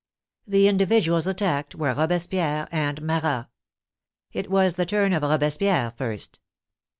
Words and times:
The 0.47 0.67
indi 0.67 0.87
viduals 0.87 1.27
attacked 1.27 1.75
were 1.75 1.93
Robespierre 1.93 2.67
and 2.71 3.03
Marat. 3.03 3.49
It 4.31 4.49
was 4.49 4.73
the 4.73 4.85
turn 4.87 5.13
of 5.13 5.21
Robespierre 5.21 5.93
first. 5.95 6.39